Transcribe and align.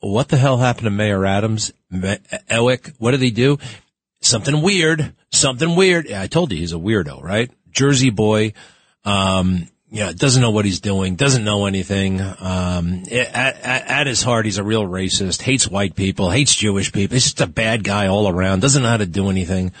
what 0.00 0.28
the 0.28 0.36
hell 0.36 0.58
happened 0.58 0.84
to 0.84 0.90
Mayor 0.90 1.24
Adams? 1.24 1.72
Ewick, 1.92 2.92
what 2.98 3.12
did 3.12 3.20
he 3.20 3.30
do? 3.30 3.58
Something 4.22 4.62
weird. 4.62 5.14
Something 5.30 5.76
weird. 5.76 6.10
I 6.10 6.26
told 6.26 6.52
you 6.52 6.58
he's 6.58 6.72
a 6.72 6.76
weirdo, 6.76 7.22
right? 7.22 7.50
Jersey 7.70 8.10
boy. 8.10 8.52
Um, 9.04 9.68
yeah, 9.90 10.12
doesn't 10.12 10.40
know 10.40 10.52
what 10.52 10.64
he's 10.64 10.80
doing, 10.80 11.16
doesn't 11.16 11.42
know 11.42 11.66
anything. 11.66 12.20
Um, 12.20 13.02
at, 13.10 13.34
at, 13.34 13.86
at, 13.88 14.06
his 14.06 14.22
heart, 14.22 14.44
he's 14.44 14.58
a 14.58 14.62
real 14.62 14.84
racist, 14.84 15.42
hates 15.42 15.66
white 15.66 15.96
people, 15.96 16.30
hates 16.30 16.54
Jewish 16.54 16.92
people. 16.92 17.14
He's 17.14 17.24
just 17.24 17.40
a 17.40 17.48
bad 17.48 17.82
guy 17.82 18.06
all 18.06 18.28
around, 18.28 18.60
doesn't 18.60 18.82
know 18.82 18.88
how 18.88 18.98
to 18.98 19.06
do 19.06 19.30
anything. 19.30 19.72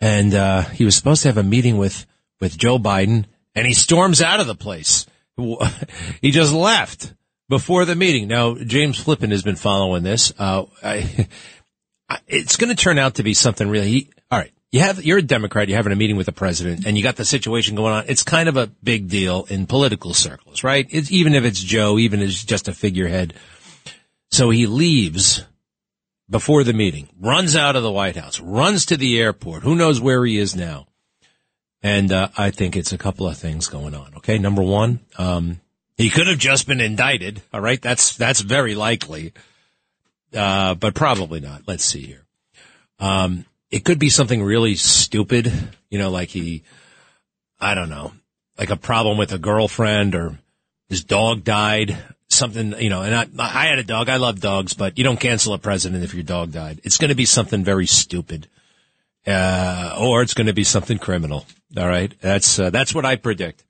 And, 0.00 0.32
uh, 0.32 0.62
he 0.62 0.84
was 0.84 0.94
supposed 0.94 1.22
to 1.22 1.28
have 1.28 1.38
a 1.38 1.42
meeting 1.42 1.76
with, 1.76 2.06
with 2.40 2.56
Joe 2.56 2.78
Biden 2.78 3.24
and 3.56 3.66
he 3.66 3.74
storms 3.74 4.22
out 4.22 4.38
of 4.38 4.46
the 4.46 4.54
place. 4.54 5.06
he 6.20 6.30
just 6.30 6.52
left 6.52 7.12
before 7.48 7.84
the 7.84 7.94
meeting. 7.94 8.28
Now, 8.28 8.54
James 8.54 8.98
Flippin 8.98 9.30
has 9.30 9.42
been 9.42 9.56
following 9.56 10.02
this. 10.02 10.32
Uh, 10.38 10.64
I, 10.82 11.28
it's 12.26 12.56
going 12.56 12.74
to 12.74 12.80
turn 12.80 12.98
out 12.98 13.16
to 13.16 13.22
be 13.22 13.34
something 13.34 13.68
really. 13.68 14.10
All 14.30 14.38
right, 14.38 14.52
you 14.70 14.80
have 14.80 15.02
you're 15.04 15.18
a 15.18 15.22
Democrat. 15.22 15.68
You're 15.68 15.78
having 15.78 15.92
a 15.92 15.96
meeting 15.96 16.16
with 16.16 16.26
the 16.26 16.32
president, 16.32 16.86
and 16.86 16.96
you 16.96 17.02
got 17.02 17.16
the 17.16 17.24
situation 17.24 17.76
going 17.76 17.92
on. 17.92 18.04
It's 18.08 18.22
kind 18.22 18.48
of 18.48 18.56
a 18.56 18.66
big 18.66 19.08
deal 19.08 19.46
in 19.48 19.66
political 19.66 20.14
circles, 20.14 20.62
right? 20.62 20.86
It's, 20.90 21.10
even 21.10 21.34
if 21.34 21.44
it's 21.44 21.62
Joe, 21.62 21.98
even 21.98 22.20
as 22.20 22.42
just 22.42 22.68
a 22.68 22.74
figurehead. 22.74 23.34
So 24.30 24.50
he 24.50 24.66
leaves 24.66 25.44
before 26.28 26.64
the 26.64 26.74
meeting, 26.74 27.08
runs 27.18 27.56
out 27.56 27.76
of 27.76 27.82
the 27.82 27.90
White 27.90 28.16
House, 28.16 28.38
runs 28.40 28.84
to 28.86 28.96
the 28.96 29.18
airport. 29.18 29.62
Who 29.62 29.74
knows 29.74 30.00
where 30.00 30.24
he 30.24 30.36
is 30.36 30.54
now? 30.54 30.86
And 31.82 32.12
uh, 32.12 32.28
I 32.36 32.50
think 32.50 32.76
it's 32.76 32.92
a 32.92 32.98
couple 32.98 33.26
of 33.26 33.38
things 33.38 33.68
going 33.68 33.94
on. 33.94 34.14
Okay, 34.16 34.36
number 34.36 34.62
one, 34.62 35.00
um, 35.16 35.60
he 35.98 36.08
could 36.08 36.28
have 36.28 36.38
just 36.38 36.66
been 36.66 36.80
indicted. 36.80 37.42
All 37.52 37.60
right. 37.60 37.82
That's, 37.82 38.16
that's 38.16 38.40
very 38.40 38.74
likely. 38.74 39.34
Uh, 40.32 40.74
but 40.74 40.94
probably 40.94 41.40
not. 41.40 41.62
Let's 41.66 41.84
see 41.84 42.02
here. 42.02 42.24
Um, 43.00 43.44
it 43.70 43.84
could 43.84 43.98
be 43.98 44.08
something 44.08 44.42
really 44.42 44.76
stupid, 44.76 45.52
you 45.90 45.98
know, 45.98 46.10
like 46.10 46.28
he, 46.28 46.62
I 47.60 47.74
don't 47.74 47.90
know, 47.90 48.12
like 48.58 48.70
a 48.70 48.76
problem 48.76 49.18
with 49.18 49.32
a 49.32 49.38
girlfriend 49.38 50.14
or 50.14 50.38
his 50.88 51.04
dog 51.04 51.44
died, 51.44 51.98
something, 52.28 52.74
you 52.80 52.90
know, 52.90 53.02
and 53.02 53.14
I, 53.14 53.26
I 53.38 53.66
had 53.66 53.78
a 53.78 53.84
dog. 53.84 54.08
I 54.08 54.16
love 54.16 54.40
dogs, 54.40 54.74
but 54.74 54.96
you 54.98 55.04
don't 55.04 55.20
cancel 55.20 55.52
a 55.52 55.58
president 55.58 56.04
if 56.04 56.14
your 56.14 56.22
dog 56.22 56.52
died. 56.52 56.80
It's 56.84 56.98
going 56.98 57.10
to 57.10 57.14
be 57.14 57.24
something 57.24 57.64
very 57.64 57.86
stupid. 57.86 58.48
Uh, 59.26 59.96
or 60.00 60.22
it's 60.22 60.32
going 60.32 60.46
to 60.46 60.54
be 60.54 60.64
something 60.64 60.98
criminal. 60.98 61.44
All 61.76 61.88
right. 61.88 62.14
That's, 62.20 62.58
uh, 62.58 62.70
that's 62.70 62.94
what 62.94 63.04
I 63.04 63.16
predict. 63.16 63.64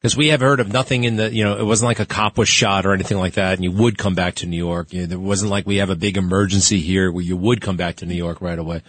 Because 0.00 0.16
we 0.16 0.28
have 0.28 0.40
heard 0.40 0.60
of 0.60 0.72
nothing 0.72 1.04
in 1.04 1.16
the, 1.16 1.30
you 1.30 1.44
know, 1.44 1.58
it 1.58 1.64
wasn't 1.64 1.88
like 1.88 2.00
a 2.00 2.06
cop 2.06 2.38
was 2.38 2.48
shot 2.48 2.86
or 2.86 2.94
anything 2.94 3.18
like 3.18 3.34
that, 3.34 3.54
and 3.54 3.64
you 3.64 3.70
would 3.70 3.98
come 3.98 4.14
back 4.14 4.36
to 4.36 4.46
New 4.46 4.56
York. 4.56 4.94
You 4.94 5.06
know, 5.06 5.12
it 5.12 5.20
wasn't 5.20 5.50
like 5.50 5.66
we 5.66 5.76
have 5.76 5.90
a 5.90 5.96
big 5.96 6.16
emergency 6.16 6.80
here 6.80 7.12
where 7.12 7.22
you 7.22 7.36
would 7.36 7.60
come 7.60 7.76
back 7.76 7.96
to 7.96 8.06
New 8.06 8.14
York 8.14 8.40
right 8.40 8.58
away. 8.58 8.82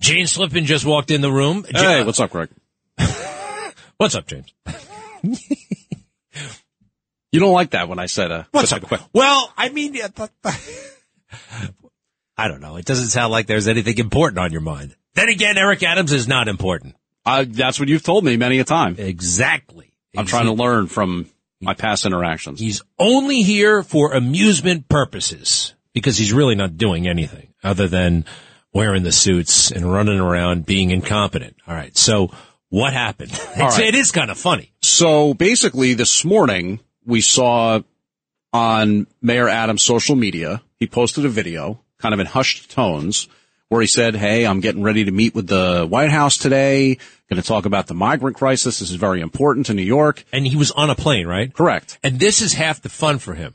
James 0.00 0.32
Flippin 0.32 0.64
just 0.64 0.86
walked 0.86 1.10
in 1.10 1.20
the 1.20 1.30
room. 1.30 1.66
Hey, 1.68 2.04
what's 2.04 2.20
up, 2.20 2.30
Greg? 2.30 2.48
what's 3.98 4.14
up, 4.14 4.26
James? 4.26 4.50
you 7.32 7.40
don't 7.40 7.52
like 7.52 7.70
that 7.70 7.88
when 7.88 7.98
I 7.98 8.06
said, 8.06 8.32
uh, 8.32 8.44
what's 8.50 8.72
up? 8.72 8.80
Quick? 8.82 9.02
Well, 9.12 9.52
I 9.58 9.68
mean, 9.68 9.94
I 12.38 12.48
don't 12.48 12.60
know. 12.60 12.76
It 12.76 12.86
doesn't 12.86 13.08
sound 13.08 13.30
like 13.30 13.46
there's 13.46 13.68
anything 13.68 13.98
important 13.98 14.38
on 14.38 14.52
your 14.52 14.62
mind. 14.62 14.96
Then 15.14 15.28
again, 15.28 15.58
Eric 15.58 15.82
Adams 15.82 16.12
is 16.12 16.26
not 16.26 16.48
important. 16.48 16.94
Uh, 17.26 17.44
that's 17.46 17.78
what 17.78 17.88
you've 17.88 18.02
told 18.04 18.24
me 18.24 18.38
many 18.38 18.58
a 18.58 18.64
time. 18.64 18.96
Exactly. 18.98 19.85
I'm 20.18 20.26
trying 20.26 20.46
to 20.46 20.52
learn 20.52 20.86
from 20.86 21.26
my 21.60 21.74
past 21.74 22.06
interactions. 22.06 22.60
He's 22.60 22.82
only 22.98 23.42
here 23.42 23.82
for 23.82 24.12
amusement 24.12 24.88
purposes 24.88 25.74
because 25.92 26.18
he's 26.18 26.32
really 26.32 26.54
not 26.54 26.76
doing 26.76 27.08
anything 27.08 27.54
other 27.62 27.88
than 27.88 28.24
wearing 28.72 29.02
the 29.02 29.12
suits 29.12 29.70
and 29.70 29.90
running 29.90 30.20
around 30.20 30.66
being 30.66 30.90
incompetent. 30.90 31.56
All 31.66 31.74
right. 31.74 31.96
So 31.96 32.30
what 32.68 32.92
happened? 32.92 33.32
Right. 33.58 33.80
It 33.80 33.94
is 33.94 34.12
kind 34.12 34.30
of 34.30 34.38
funny. 34.38 34.72
So 34.82 35.32
basically 35.32 35.94
this 35.94 36.24
morning 36.24 36.80
we 37.06 37.22
saw 37.22 37.80
on 38.52 39.06
Mayor 39.22 39.48
Adams' 39.48 39.82
social 39.82 40.14
media, 40.14 40.62
he 40.78 40.86
posted 40.86 41.24
a 41.24 41.30
video 41.30 41.80
kind 41.98 42.12
of 42.12 42.20
in 42.20 42.26
hushed 42.26 42.70
tones 42.70 43.28
where 43.68 43.80
he 43.80 43.86
said, 43.86 44.14
Hey, 44.14 44.46
I'm 44.46 44.60
getting 44.60 44.82
ready 44.82 45.04
to 45.04 45.10
meet 45.10 45.34
with 45.34 45.46
the 45.46 45.86
White 45.88 46.10
House 46.10 46.36
today. 46.36 46.98
Going 47.28 47.42
to 47.42 47.46
talk 47.46 47.66
about 47.66 47.88
the 47.88 47.94
migrant 47.94 48.36
crisis. 48.36 48.78
This 48.78 48.90
is 48.90 48.96
very 48.96 49.20
important 49.20 49.66
to 49.66 49.74
New 49.74 49.82
York. 49.82 50.24
And 50.32 50.46
he 50.46 50.56
was 50.56 50.70
on 50.70 50.90
a 50.90 50.94
plane, 50.94 51.26
right? 51.26 51.52
Correct. 51.52 51.98
And 52.02 52.20
this 52.20 52.40
is 52.40 52.52
half 52.52 52.82
the 52.82 52.88
fun 52.88 53.18
for 53.18 53.34
him. 53.34 53.54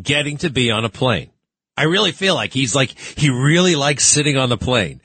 Getting 0.00 0.36
to 0.38 0.50
be 0.50 0.70
on 0.70 0.84
a 0.84 0.88
plane. 0.88 1.30
I 1.76 1.84
really 1.84 2.12
feel 2.12 2.34
like 2.34 2.52
he's 2.52 2.74
like, 2.74 2.96
he 2.98 3.30
really 3.30 3.76
likes 3.76 4.04
sitting 4.04 4.36
on 4.36 4.48
the 4.48 4.56
plane. 4.56 5.00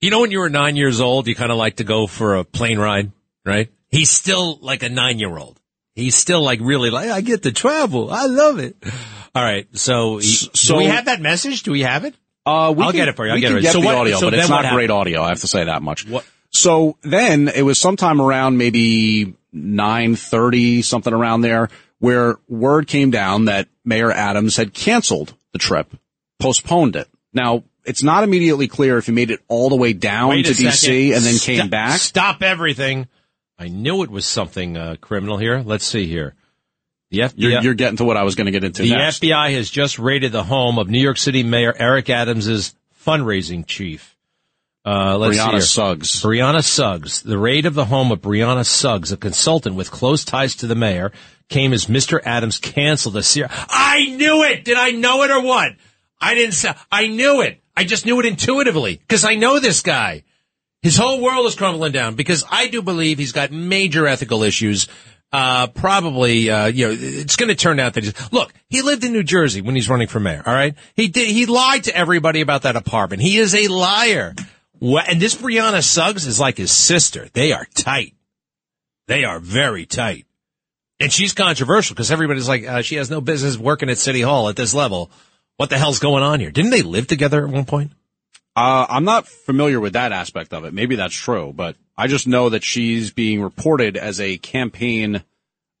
You 0.00 0.10
know, 0.10 0.20
when 0.20 0.30
you 0.30 0.38
were 0.38 0.50
nine 0.50 0.76
years 0.76 1.00
old, 1.00 1.26
you 1.26 1.34
kind 1.34 1.52
of 1.52 1.58
like 1.58 1.76
to 1.76 1.84
go 1.84 2.06
for 2.06 2.36
a 2.36 2.44
plane 2.44 2.78
ride, 2.78 3.12
right? 3.44 3.70
He's 3.88 4.10
still 4.10 4.58
like 4.62 4.82
a 4.82 4.88
nine 4.88 5.18
year 5.18 5.36
old. 5.36 5.60
He's 5.94 6.14
still 6.14 6.42
like 6.42 6.60
really 6.60 6.90
like, 6.90 7.10
I 7.10 7.20
get 7.20 7.42
to 7.42 7.52
travel. 7.52 8.10
I 8.10 8.26
love 8.26 8.58
it. 8.58 8.76
All 9.34 9.42
right. 9.42 9.66
So, 9.76 10.18
he, 10.18 10.28
so 10.28 10.74
do 10.74 10.78
we 10.78 10.84
have 10.86 11.04
that 11.06 11.20
message? 11.20 11.64
Do 11.64 11.72
we 11.72 11.82
have 11.82 12.04
it? 12.04 12.14
Uh, 12.46 12.70
I'll 12.70 12.74
can, 12.74 12.92
get 12.92 13.08
it 13.08 13.16
for 13.16 13.26
you. 13.26 13.32
I'll 13.32 13.40
get 13.40 13.52
it. 13.52 13.62
Get 13.62 13.72
so 13.72 13.80
the 13.80 13.86
what, 13.86 13.94
audio, 13.96 14.18
so 14.18 14.26
but 14.26 14.34
it's 14.34 14.48
not 14.48 14.72
great 14.72 14.90
audio. 14.90 15.22
I 15.22 15.28
have 15.28 15.40
to 15.40 15.48
say 15.48 15.64
that 15.64 15.82
much. 15.82 16.06
What? 16.06 16.24
So 16.50 16.96
then 17.02 17.48
it 17.48 17.62
was 17.62 17.80
sometime 17.80 18.20
around 18.20 18.56
maybe 18.56 19.34
930, 19.52 20.82
something 20.82 21.12
around 21.12 21.42
there, 21.42 21.68
where 21.98 22.36
word 22.48 22.86
came 22.86 23.10
down 23.10 23.44
that 23.44 23.68
Mayor 23.84 24.10
Adams 24.10 24.56
had 24.56 24.74
canceled 24.74 25.34
the 25.52 25.58
trip, 25.58 25.92
postponed 26.38 26.96
it. 26.96 27.08
Now, 27.32 27.64
it's 27.84 28.02
not 28.02 28.24
immediately 28.24 28.68
clear 28.68 28.98
if 28.98 29.06
he 29.06 29.12
made 29.12 29.30
it 29.30 29.40
all 29.48 29.68
the 29.68 29.76
way 29.76 29.92
down 29.92 30.30
Wait 30.30 30.46
to 30.46 30.52
DC 30.52 31.14
and 31.14 31.24
then 31.24 31.34
Stop, 31.34 31.46
came 31.46 31.68
back. 31.68 32.00
Stop 32.00 32.42
everything. 32.42 33.06
I 33.58 33.68
knew 33.68 34.02
it 34.02 34.10
was 34.10 34.26
something 34.26 34.76
uh, 34.76 34.96
criminal 35.00 35.36
here. 35.36 35.62
Let's 35.64 35.84
see 35.84 36.06
here. 36.06 36.34
The 37.10 37.18
FBI, 37.20 37.32
You're, 37.36 37.60
you're 37.62 37.74
getting 37.74 37.96
to 37.96 38.04
what 38.04 38.16
I 38.16 38.22
was 38.22 38.36
going 38.36 38.46
to 38.46 38.52
get 38.52 38.62
into 38.62 38.82
the 38.82 38.90
next. 38.90 39.20
FBI 39.20 39.52
has 39.54 39.68
just 39.68 39.98
raided 39.98 40.32
the 40.32 40.44
home 40.44 40.78
of 40.78 40.88
New 40.88 41.00
York 41.00 41.18
City 41.18 41.42
Mayor 41.42 41.74
Eric 41.76 42.08
Adams' 42.08 42.74
fundraising 43.04 43.66
chief. 43.66 44.16
Uh, 44.84 45.18
let's 45.18 45.36
Brianna. 45.36 45.62
Suggs. 45.62 46.22
Brianna 46.22 46.64
Suggs. 46.64 47.22
The 47.22 47.36
raid 47.36 47.66
of 47.66 47.74
the 47.74 47.84
home 47.84 48.12
of 48.12 48.20
Brianna 48.20 48.64
Suggs, 48.64 49.12
a 49.12 49.16
consultant 49.16 49.76
with 49.76 49.90
close 49.90 50.24
ties 50.24 50.54
to 50.56 50.66
the 50.66 50.74
mayor, 50.74 51.12
came 51.48 51.72
as 51.72 51.86
Mr. 51.86 52.20
Adams 52.24 52.58
canceled 52.58 53.16
a 53.16 53.22
series. 53.22 53.50
I 53.68 54.06
knew 54.16 54.44
it! 54.44 54.64
Did 54.64 54.78
I 54.78 54.92
know 54.92 55.22
it 55.24 55.30
or 55.30 55.42
what? 55.42 55.72
I 56.20 56.34
didn't 56.34 56.54
say, 56.54 56.72
I 56.90 57.08
knew 57.08 57.42
it. 57.42 57.60
I 57.76 57.84
just 57.84 58.06
knew 58.06 58.20
it 58.20 58.26
intuitively 58.26 58.96
because 58.96 59.24
I 59.24 59.34
know 59.34 59.58
this 59.58 59.82
guy. 59.82 60.24
His 60.82 60.96
whole 60.96 61.20
world 61.20 61.46
is 61.46 61.54
crumbling 61.56 61.92
down 61.92 62.14
because 62.14 62.44
I 62.50 62.68
do 62.68 62.80
believe 62.80 63.18
he's 63.18 63.32
got 63.32 63.50
major 63.50 64.06
ethical 64.06 64.42
issues. 64.42 64.88
Uh, 65.32 65.68
probably, 65.68 66.50
uh, 66.50 66.66
you 66.66 66.88
know, 66.88 66.96
it's 66.98 67.36
going 67.36 67.50
to 67.50 67.54
turn 67.54 67.78
out 67.78 67.94
that 67.94 68.02
he's, 68.02 68.32
look, 68.32 68.52
he 68.68 68.82
lived 68.82 69.04
in 69.04 69.12
New 69.12 69.22
Jersey 69.22 69.60
when 69.60 69.76
he's 69.76 69.88
running 69.88 70.08
for 70.08 70.18
mayor. 70.18 70.42
All 70.44 70.52
right. 70.52 70.74
He 70.96 71.06
did, 71.06 71.28
he 71.28 71.46
lied 71.46 71.84
to 71.84 71.96
everybody 71.96 72.40
about 72.40 72.62
that 72.62 72.74
apartment. 72.74 73.22
He 73.22 73.36
is 73.36 73.54
a 73.54 73.68
liar. 73.68 74.34
And 74.82 75.20
this 75.20 75.36
Brianna 75.36 75.84
Suggs 75.84 76.26
is 76.26 76.40
like 76.40 76.56
his 76.56 76.72
sister. 76.72 77.28
They 77.32 77.52
are 77.52 77.66
tight. 77.74 78.14
They 79.06 79.24
are 79.24 79.38
very 79.38 79.86
tight. 79.86 80.26
And 80.98 81.12
she's 81.12 81.32
controversial 81.32 81.94
because 81.94 82.10
everybody's 82.10 82.48
like, 82.48 82.66
uh, 82.66 82.82
she 82.82 82.96
has 82.96 83.08
no 83.08 83.20
business 83.20 83.56
working 83.56 83.88
at 83.88 83.98
City 83.98 84.22
Hall 84.22 84.48
at 84.48 84.56
this 84.56 84.74
level. 84.74 85.10
What 85.56 85.70
the 85.70 85.78
hell's 85.78 85.98
going 85.98 86.22
on 86.22 86.40
here? 86.40 86.50
Didn't 86.50 86.72
they 86.72 86.82
live 86.82 87.06
together 87.06 87.46
at 87.46 87.52
one 87.52 87.64
point? 87.64 87.92
Uh, 88.56 88.86
I'm 88.88 89.04
not 89.04 89.28
familiar 89.28 89.78
with 89.78 89.92
that 89.92 90.12
aspect 90.12 90.52
of 90.52 90.64
it. 90.64 90.74
Maybe 90.74 90.96
that's 90.96 91.14
true, 91.14 91.52
but 91.54 91.76
I 92.00 92.06
just 92.06 92.26
know 92.26 92.48
that 92.48 92.64
she's 92.64 93.10
being 93.10 93.42
reported 93.42 93.98
as 93.98 94.22
a 94.22 94.38
campaign 94.38 95.22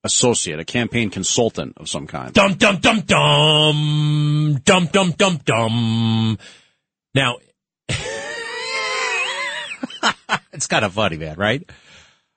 associate, 0.04 0.60
a 0.60 0.66
campaign 0.66 1.08
consultant 1.08 1.78
of 1.78 1.88
some 1.88 2.06
kind. 2.06 2.34
Dum 2.34 2.56
dum 2.56 2.76
dum 2.76 3.00
dum 3.00 4.60
dum 4.62 4.86
dum 4.92 5.12
dum 5.12 5.40
dum. 5.42 6.38
Now, 7.14 7.38
it's 10.52 10.66
kind 10.66 10.84
of 10.84 10.92
funny, 10.92 11.16
man, 11.16 11.36
right? 11.38 11.66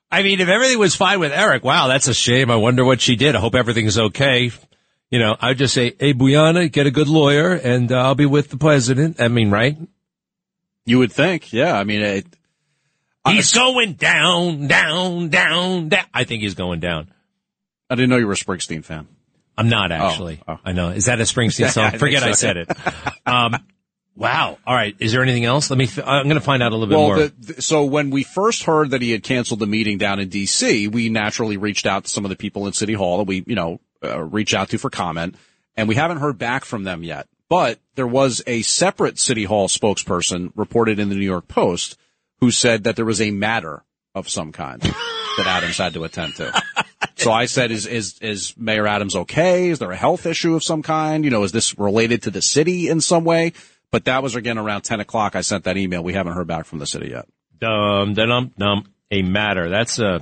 I 0.09 0.23
mean, 0.23 0.39
if 0.39 0.47
everything 0.47 0.79
was 0.79 0.95
fine 0.95 1.19
with 1.19 1.33
Eric, 1.33 1.65
wow, 1.65 1.89
that's 1.89 2.07
a 2.07 2.13
shame. 2.13 2.49
I 2.49 2.55
wonder 2.55 2.85
what 2.85 3.01
she 3.01 3.17
did. 3.17 3.35
I 3.35 3.39
hope 3.39 3.53
everything's 3.53 3.99
okay. 3.99 4.49
You 5.11 5.19
know, 5.19 5.35
I'd 5.41 5.57
just 5.57 5.73
say, 5.73 5.93
hey, 5.99 6.13
Brianna, 6.13 6.71
get 6.71 6.87
a 6.87 6.91
good 6.91 7.09
lawyer 7.09 7.51
and 7.51 7.91
uh, 7.91 7.97
I'll 7.97 8.15
be 8.15 8.27
with 8.27 8.49
the 8.49 8.57
president. 8.57 9.19
I 9.19 9.27
mean, 9.27 9.51
right? 9.51 9.77
You 10.85 10.99
would 10.99 11.11
think, 11.11 11.51
yeah. 11.51 11.77
I 11.77 11.83
mean, 11.83 12.01
it, 12.01 12.25
He's 13.25 13.53
going 13.53 13.93
down, 13.93 14.67
down, 14.67 15.29
down, 15.29 15.89
down. 15.89 16.05
I 16.13 16.23
think 16.25 16.41
he's 16.43 16.55
going 16.55 16.79
down. 16.79 17.09
I 17.89 17.95
didn't 17.95 18.09
know 18.09 18.17
you 18.17 18.27
were 18.27 18.33
a 18.33 18.37
Springsteen 18.37 18.83
fan. 18.83 19.07
I'm 19.57 19.69
not 19.69 19.91
actually. 19.91 20.41
Oh, 20.47 20.53
oh. 20.53 20.59
I 20.65 20.71
know. 20.73 20.89
Is 20.89 21.05
that 21.05 21.19
a 21.19 21.23
Springsteen 21.23 21.69
song? 21.71 21.85
I 21.85 21.97
Forget 21.97 22.23
so. 22.23 22.29
I 22.29 22.31
said 22.33 22.57
it. 22.57 22.69
Um, 23.25 23.55
wow. 24.15 24.57
All 24.65 24.75
right. 24.75 24.95
Is 24.99 25.11
there 25.11 25.21
anything 25.21 25.45
else? 25.45 25.69
Let 25.69 25.77
me, 25.77 25.85
f- 25.85 25.99
I'm 26.05 26.23
going 26.25 26.35
to 26.35 26.41
find 26.41 26.61
out 26.63 26.71
a 26.71 26.75
little 26.75 26.87
bit 26.87 26.95
more. 26.97 27.15
the, 27.19 27.53
the- 27.53 27.61
so 27.61 27.85
when 27.85 28.09
we 28.09 28.23
first 28.23 28.63
heard 28.63 28.89
that 28.91 29.01
he 29.01 29.11
had 29.11 29.23
canceled 29.23 29.59
the 29.59 29.67
meeting 29.67 29.97
down 29.99 30.19
in 30.19 30.29
D.C., 30.29 30.87
we 30.87 31.09
naturally 31.09 31.57
reached 31.57 31.85
out 31.85 32.05
to 32.05 32.09
some 32.09 32.25
of 32.25 32.29
the 32.29 32.35
people 32.35 32.65
in 32.67 32.73
City 32.73 32.93
Hall 32.93 33.19
that 33.19 33.27
we, 33.27 33.43
you 33.47 33.55
know, 33.55 33.79
uh, 34.03 34.21
reach 34.21 34.53
out 34.53 34.69
to 34.69 34.77
for 34.77 34.89
comment, 34.89 35.35
and 35.77 35.87
we 35.87 35.95
haven't 35.95 36.17
heard 36.17 36.37
back 36.37 36.65
from 36.65 36.83
them 36.83 37.03
yet. 37.03 37.27
But 37.47 37.79
there 37.95 38.07
was 38.07 38.41
a 38.47 38.63
separate 38.63 39.19
City 39.19 39.43
Hall 39.43 39.67
spokesperson 39.67 40.51
reported 40.55 40.97
in 40.99 41.09
the 41.09 41.15
New 41.15 41.25
York 41.25 41.47
Post 41.47 41.97
who 42.43 42.51
said 42.51 42.83
that 42.83 42.97
there 42.97 43.05
was 43.05 43.21
a 43.21 43.31
matter 43.31 43.85
of 44.13 44.27
some 44.27 44.51
kind 44.51 44.81
that 44.81 45.45
Adams 45.47 45.77
had 45.77 45.93
to 45.93 46.03
attend 46.03 46.35
to. 46.35 46.51
So 47.15 47.31
I 47.31 47.45
said, 47.45 47.71
is, 47.71 47.85
is, 47.85 48.17
is 48.19 48.53
Mayor 48.57 48.85
Adams 48.85 49.15
okay? 49.15 49.69
Is 49.69 49.79
there 49.79 49.91
a 49.91 49.95
health 49.95 50.25
issue 50.25 50.55
of 50.55 50.63
some 50.63 50.81
kind? 50.81 51.23
You 51.23 51.29
know, 51.29 51.43
is 51.43 51.53
this 51.53 51.77
related 51.77 52.23
to 52.23 52.31
the 52.31 52.41
city 52.41 52.89
in 52.89 52.99
some 52.99 53.23
way? 53.23 53.53
But 53.91 54.05
that 54.05 54.23
was 54.23 54.35
again 54.35 54.57
around 54.57 54.81
10 54.81 54.99
o'clock. 54.99 55.35
I 55.35 55.41
sent 55.41 55.63
that 55.63 55.77
email. 55.77 56.03
We 56.03 56.13
haven't 56.13 56.33
heard 56.33 56.47
back 56.47 56.65
from 56.65 56.79
the 56.79 56.85
city 56.85 57.11
yet. 57.11 57.25
Dum, 57.59 58.13
dum, 58.13 58.51
dum, 58.57 58.89
a 59.09 59.21
matter. 59.21 59.69
That's 59.69 59.99
a, 59.99 60.21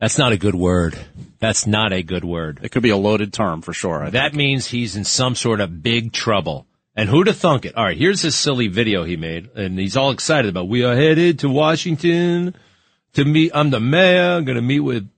that's 0.00 0.18
not 0.18 0.32
a 0.32 0.36
good 0.36 0.56
word. 0.56 0.98
That's 1.38 1.66
not 1.66 1.94
a 1.94 2.02
good 2.02 2.24
word. 2.24 2.60
It 2.62 2.72
could 2.72 2.82
be 2.82 2.90
a 2.90 2.96
loaded 2.96 3.32
term 3.32 3.62
for 3.62 3.72
sure. 3.72 4.04
I 4.04 4.10
That 4.10 4.34
means 4.34 4.66
he's 4.66 4.96
in 4.96 5.04
some 5.04 5.34
sort 5.34 5.60
of 5.60 5.82
big 5.82 6.12
trouble. 6.12 6.66
And 6.98 7.08
who'd 7.08 7.28
have 7.28 7.36
thunk 7.36 7.64
it? 7.64 7.76
All 7.76 7.84
right, 7.84 7.96
here's 7.96 8.22
this 8.22 8.34
silly 8.34 8.66
video 8.66 9.04
he 9.04 9.16
made, 9.16 9.50
and 9.54 9.78
he's 9.78 9.96
all 9.96 10.10
excited 10.10 10.48
about. 10.48 10.66
We 10.66 10.82
are 10.82 10.96
headed 10.96 11.38
to 11.38 11.48
Washington 11.48 12.56
to 13.12 13.24
meet. 13.24 13.52
I'm 13.54 13.70
the 13.70 13.78
mayor. 13.78 14.32
I'm 14.32 14.44
to 14.46 14.60
meet 14.60 14.80
with. 14.80 15.08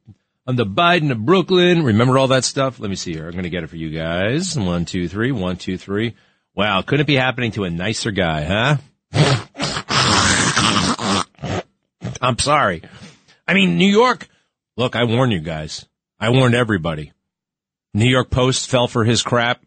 I'm 0.46 0.56
the 0.56 0.66
Biden 0.66 1.10
of 1.10 1.24
Brooklyn. 1.24 1.82
Remember 1.82 2.18
all 2.18 2.28
that 2.28 2.44
stuff? 2.44 2.80
Let 2.80 2.90
me 2.90 2.96
see 2.96 3.14
here. 3.14 3.26
I'm 3.26 3.32
to 3.44 3.48
get 3.48 3.64
it 3.64 3.68
for 3.68 3.76
you 3.76 3.88
guys. 3.88 4.58
One, 4.58 4.84
two, 4.84 5.08
three. 5.08 5.32
One, 5.32 5.56
two, 5.56 5.78
three. 5.78 6.16
Wow, 6.54 6.82
couldn't 6.82 7.04
it 7.04 7.06
be 7.06 7.14
happening 7.14 7.52
to 7.52 7.64
a 7.64 7.70
nicer 7.70 8.10
guy, 8.10 8.44
huh? 8.44 8.76
I'm 12.20 12.38
sorry. 12.38 12.82
I 13.48 13.54
mean, 13.54 13.78
New 13.78 13.88
York. 13.88 14.28
Look, 14.76 14.96
I 14.96 15.04
warn 15.04 15.30
you 15.30 15.40
guys. 15.40 15.86
I 16.18 16.28
warned 16.28 16.54
everybody. 16.54 17.12
New 17.94 18.04
York 18.04 18.28
Post 18.28 18.68
fell 18.68 18.86
for 18.86 19.02
his 19.02 19.22
crap. 19.22 19.62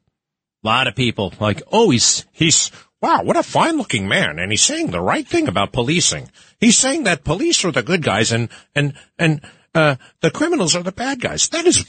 A 0.63 0.67
lot 0.67 0.87
of 0.87 0.95
people 0.95 1.33
like, 1.39 1.61
oh, 1.71 1.89
he's, 1.89 2.25
he's, 2.31 2.71
wow, 3.01 3.21
what 3.23 3.35
a 3.35 3.43
fine 3.43 3.77
looking 3.77 4.07
man. 4.07 4.39
And 4.39 4.51
he's 4.51 4.61
saying 4.61 4.91
the 4.91 5.01
right 5.01 5.27
thing 5.27 5.47
about 5.47 5.73
policing. 5.73 6.29
He's 6.59 6.77
saying 6.77 7.03
that 7.03 7.23
police 7.23 7.65
are 7.65 7.71
the 7.71 7.83
good 7.83 8.01
guys 8.01 8.31
and, 8.31 8.49
and, 8.73 8.93
and, 9.19 9.41
uh, 9.75 9.95
the 10.21 10.31
criminals 10.31 10.75
are 10.75 10.83
the 10.83 10.91
bad 10.91 11.19
guys. 11.19 11.49
That 11.49 11.65
is, 11.65 11.83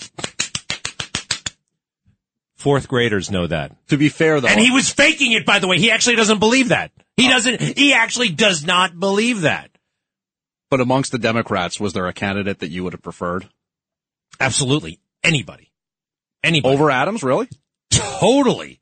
fourth 2.57 2.89
graders 2.89 3.31
know 3.31 3.47
that. 3.47 3.77
To 3.89 3.97
be 3.99 4.09
fair 4.09 4.41
though, 4.41 4.49
And 4.49 4.59
he 4.59 4.71
was 4.71 4.91
faking 4.91 5.33
it, 5.33 5.45
by 5.45 5.59
the 5.59 5.69
way. 5.69 5.79
He 5.79 5.91
actually 5.91 6.17
doesn't 6.17 6.39
believe 6.39 6.69
that. 6.71 6.91
He 7.17 7.29
doesn't, 7.29 7.61
he 7.61 7.93
actually 7.93 8.31
does 8.31 8.65
not 8.65 8.99
believe 8.99 9.43
that. 9.43 9.71
but 10.71 10.81
amongst 10.81 11.13
the 11.13 11.19
Democrats, 11.19 11.79
was 11.79 11.93
there 11.93 12.09
a 12.09 12.13
candidate 12.13 12.59
that 12.61 12.71
you 12.71 12.83
would 12.83 12.93
have 12.93 13.03
preferred 13.03 13.49
Absolutely. 14.41 14.99
Anybody. 15.23 15.71
Anybody. 16.43 16.75
over 16.75 16.91
Adams? 16.91 17.23
Really? 17.23 17.49
Totally. 18.21 18.81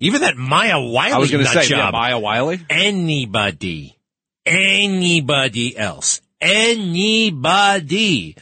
Even 0.00 0.22
that 0.22 0.36
Maya 0.36 0.80
Wiley 0.80 1.12
I 1.12 1.18
was 1.18 1.30
going 1.30 1.44
to 1.44 1.50
say, 1.50 1.66
yeah. 1.68 1.90
Maya 1.90 2.18
Wiley. 2.18 2.60
anybody, 2.68 3.96
anybody 4.44 5.76
else, 5.76 6.20
anybody. 6.40 8.36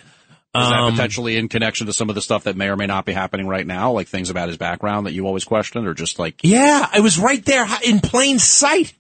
Is 0.55 0.69
that 0.69 0.81
Um, 0.81 0.93
potentially 0.93 1.37
in 1.39 1.49
connection 1.49 1.87
to 1.87 1.95
some 1.95 2.11
of 2.11 2.15
the 2.15 2.21
stuff 2.21 2.45
that 2.45 2.57
may 2.57 2.69
or 2.69 2.77
may 2.77 2.87
not 2.87 3.07
be 3.07 3.13
happening 3.13 3.47
right 3.47 3.67
now, 3.67 3.93
like 3.93 4.09
things 4.09 4.29
about 4.29 4.49
his 4.49 4.59
background 4.59 5.07
that 5.07 5.13
you 5.13 5.27
always 5.27 5.45
question, 5.45 5.87
or 5.87 5.95
just 5.95 6.19
like 6.19 6.41
yeah, 6.43 6.87
I 6.93 7.01
was 7.01 7.19
right 7.19 7.43
there 7.45 7.67
in 7.85 8.01
plain 8.01 8.39
sight. 8.39 8.93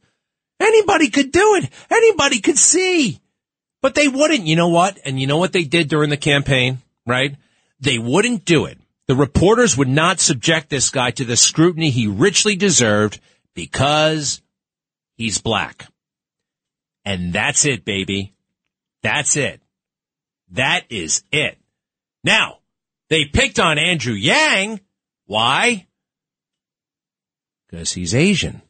Anybody 0.60 1.10
could 1.10 1.32
do 1.32 1.56
it. 1.56 1.68
Anybody 1.90 2.40
could 2.40 2.56
see. 2.56 3.20
But 3.82 3.94
they 3.96 4.06
wouldn't. 4.08 4.46
You 4.46 4.56
know 4.56 4.68
what? 4.68 4.98
And 5.04 5.20
you 5.20 5.26
know 5.26 5.38
what 5.38 5.52
they 5.52 5.64
did 5.64 5.88
during 5.88 6.08
the 6.08 6.16
campaign, 6.16 6.78
right? 7.04 7.34
They 7.80 7.98
wouldn't 7.98 8.44
do 8.44 8.66
it. 8.66 8.78
The 9.12 9.18
reporters 9.18 9.76
would 9.76 9.90
not 9.90 10.20
subject 10.20 10.70
this 10.70 10.88
guy 10.88 11.10
to 11.10 11.26
the 11.26 11.36
scrutiny 11.36 11.90
he 11.90 12.06
richly 12.06 12.56
deserved 12.56 13.20
because 13.52 14.40
he's 15.18 15.38
black. 15.38 15.86
And 17.04 17.30
that's 17.30 17.66
it, 17.66 17.84
baby. 17.84 18.32
That's 19.02 19.36
it. 19.36 19.60
That 20.52 20.84
is 20.88 21.24
it. 21.30 21.58
Now, 22.24 22.60
they 23.10 23.26
picked 23.26 23.60
on 23.60 23.76
Andrew 23.76 24.14
Yang. 24.14 24.80
Why? 25.26 25.86
Because 27.68 27.92
he's 27.92 28.14
Asian. 28.14 28.62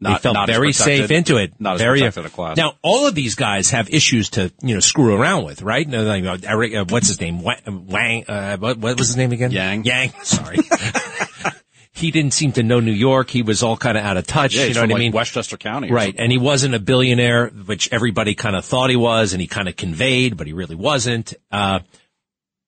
Not 0.00 0.18
they 0.18 0.22
felt 0.22 0.34
not 0.34 0.48
very 0.48 0.72
safe 0.72 1.10
into 1.10 1.36
it. 1.36 1.52
Not 1.58 1.74
as 1.74 1.80
very 1.80 2.00
protected 2.00 2.26
a 2.26 2.30
class. 2.30 2.56
Now, 2.56 2.74
all 2.82 3.06
of 3.06 3.14
these 3.14 3.34
guys 3.34 3.70
have 3.70 3.90
issues 3.90 4.30
to 4.30 4.52
you 4.62 4.74
know 4.74 4.80
screw 4.80 5.14
around 5.14 5.44
with, 5.44 5.62
right? 5.62 5.86
No, 5.86 6.02
like, 6.04 6.24
uh, 6.24 6.38
Eric, 6.42 6.74
uh, 6.74 6.84
what's 6.88 7.08
his 7.08 7.20
name? 7.20 7.42
Wang. 7.42 7.86
Wang 7.88 8.24
uh, 8.26 8.56
what, 8.56 8.78
what 8.78 8.98
was 8.98 9.08
his 9.08 9.16
name 9.16 9.32
again? 9.32 9.50
Yang. 9.50 9.84
Yang. 9.84 10.12
Sorry. 10.22 10.58
he 11.92 12.10
didn't 12.10 12.32
seem 12.32 12.52
to 12.52 12.62
know 12.62 12.80
New 12.80 12.92
York. 12.92 13.30
He 13.30 13.42
was 13.42 13.62
all 13.62 13.76
kind 13.76 13.98
of 13.98 14.04
out 14.04 14.16
of 14.16 14.26
touch. 14.26 14.54
yeah, 14.54 14.64
you 14.64 14.74
know 14.74 14.80
what 14.80 14.92
I 14.92 14.98
mean? 14.98 15.12
Westchester 15.12 15.56
County, 15.56 15.90
Right. 15.90 16.14
And 16.18 16.32
he 16.32 16.38
wasn't 16.38 16.74
a 16.74 16.78
billionaire, 16.78 17.48
which 17.48 17.92
everybody 17.92 18.34
kind 18.34 18.56
of 18.56 18.64
thought 18.64 18.90
he 18.90 18.96
was, 18.96 19.34
and 19.34 19.40
he 19.40 19.46
kind 19.46 19.68
of 19.68 19.76
conveyed, 19.76 20.36
but 20.36 20.46
he 20.46 20.52
really 20.54 20.76
wasn't. 20.76 21.34
Uh, 21.52 21.80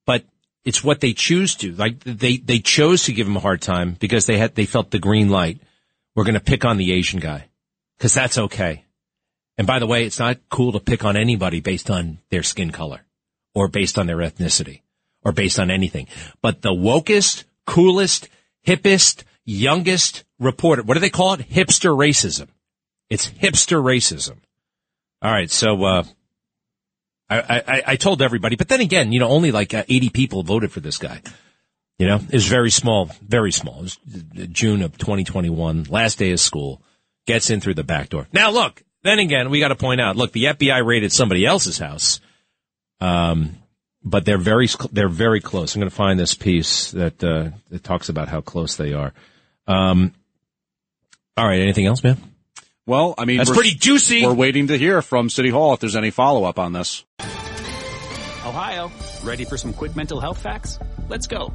but 0.04 0.24
it's 0.64 0.84
what 0.84 1.00
they 1.00 1.14
choose 1.14 1.54
to. 1.56 1.72
Like 1.72 2.00
they, 2.00 2.36
they 2.36 2.58
chose 2.58 3.04
to 3.04 3.12
give 3.12 3.26
him 3.26 3.36
a 3.36 3.40
hard 3.40 3.62
time 3.62 3.96
because 3.98 4.26
they 4.26 4.36
had, 4.36 4.54
they 4.54 4.66
felt 4.66 4.90
the 4.90 4.98
green 4.98 5.30
light. 5.30 5.60
We're 6.14 6.24
going 6.24 6.34
to 6.34 6.40
pick 6.40 6.64
on 6.64 6.76
the 6.76 6.92
Asian 6.92 7.20
guy 7.20 7.48
because 7.96 8.14
that's 8.14 8.38
okay. 8.38 8.84
And 9.58 9.66
by 9.66 9.78
the 9.78 9.86
way, 9.86 10.04
it's 10.04 10.18
not 10.18 10.38
cool 10.48 10.72
to 10.72 10.80
pick 10.80 11.04
on 11.04 11.16
anybody 11.16 11.60
based 11.60 11.90
on 11.90 12.18
their 12.30 12.42
skin 12.42 12.70
color 12.70 13.02
or 13.54 13.68
based 13.68 13.98
on 13.98 14.06
their 14.06 14.18
ethnicity 14.18 14.80
or 15.24 15.32
based 15.32 15.58
on 15.58 15.70
anything. 15.70 16.08
But 16.40 16.62
the 16.62 16.72
wokest, 16.72 17.44
coolest, 17.66 18.28
hippest, 18.66 19.24
youngest 19.44 20.24
reporter, 20.38 20.82
what 20.82 20.94
do 20.94 21.00
they 21.00 21.10
call 21.10 21.34
it? 21.34 21.48
Hipster 21.48 21.96
racism. 21.96 22.48
It's 23.10 23.28
hipster 23.28 23.82
racism. 23.82 24.38
All 25.20 25.30
right. 25.30 25.50
So, 25.50 25.84
uh, 25.84 26.04
I, 27.30 27.62
I, 27.66 27.82
I 27.86 27.96
told 27.96 28.20
everybody, 28.20 28.56
but 28.56 28.68
then 28.68 28.80
again, 28.80 29.12
you 29.12 29.20
know, 29.20 29.28
only 29.28 29.52
like 29.52 29.72
uh, 29.72 29.84
80 29.88 30.10
people 30.10 30.42
voted 30.42 30.70
for 30.70 30.80
this 30.80 30.98
guy. 30.98 31.22
You 32.02 32.08
know, 32.08 32.16
it 32.16 32.32
was 32.32 32.48
very 32.48 32.72
small, 32.72 33.10
very 33.22 33.52
small. 33.52 33.78
It 33.78 33.82
was 33.82 33.98
June 34.48 34.82
of 34.82 34.98
2021, 34.98 35.84
last 35.84 36.18
day 36.18 36.32
of 36.32 36.40
school, 36.40 36.82
gets 37.26 37.48
in 37.48 37.60
through 37.60 37.74
the 37.74 37.84
back 37.84 38.08
door. 38.08 38.26
Now 38.32 38.50
look, 38.50 38.82
then 39.04 39.20
again, 39.20 39.50
we 39.50 39.60
got 39.60 39.68
to 39.68 39.76
point 39.76 40.00
out, 40.00 40.16
look, 40.16 40.32
the 40.32 40.46
FBI 40.46 40.84
raided 40.84 41.12
somebody 41.12 41.46
else's 41.46 41.78
house. 41.78 42.18
Um, 43.00 43.56
but 44.02 44.24
they're 44.24 44.36
very, 44.36 44.68
they're 44.90 45.08
very 45.08 45.38
close. 45.38 45.76
I'm 45.76 45.80
going 45.80 45.90
to 45.90 45.94
find 45.94 46.18
this 46.18 46.34
piece 46.34 46.90
that, 46.90 47.22
uh, 47.22 47.50
that 47.70 47.84
talks 47.84 48.08
about 48.08 48.26
how 48.26 48.40
close 48.40 48.74
they 48.74 48.94
are. 48.94 49.12
Um, 49.68 50.12
all 51.36 51.46
right. 51.46 51.60
Anything 51.60 51.86
else, 51.86 52.02
man? 52.02 52.16
Well, 52.84 53.14
I 53.16 53.26
mean, 53.26 53.36
That's 53.36 53.50
pretty 53.50 53.76
juicy. 53.76 54.26
We're 54.26 54.34
waiting 54.34 54.66
to 54.66 54.76
hear 54.76 55.02
from 55.02 55.30
City 55.30 55.50
Hall 55.50 55.72
if 55.74 55.78
there's 55.78 55.94
any 55.94 56.10
follow 56.10 56.42
up 56.42 56.58
on 56.58 56.72
this. 56.72 57.04
Ohio, 58.44 58.90
ready 59.22 59.44
for 59.44 59.56
some 59.56 59.72
quick 59.72 59.94
mental 59.94 60.18
health 60.18 60.38
facts? 60.42 60.80
Let's 61.08 61.28
go. 61.28 61.54